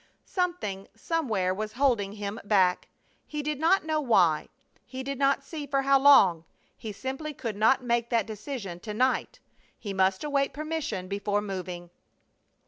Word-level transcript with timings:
Something, 0.25 0.87
somewhere 0.95 1.53
was 1.53 1.73
holding 1.73 2.13
him 2.13 2.39
back. 2.43 2.87
He 3.27 3.43
did 3.43 3.59
not 3.59 3.85
know 3.85 4.01
why, 4.01 4.49
he 4.83 5.03
did 5.03 5.19
not 5.19 5.43
see 5.43 5.67
for 5.67 5.83
how 5.83 5.99
long. 5.99 6.43
He 6.75 6.91
simply 6.91 7.35
could 7.35 7.55
not 7.55 7.83
make 7.83 8.09
that 8.09 8.25
decision 8.25 8.79
to 8.79 8.95
night! 8.95 9.37
He 9.77 9.93
must 9.93 10.23
await 10.23 10.55
permission 10.55 11.07
before 11.07 11.39
moving. 11.39 11.91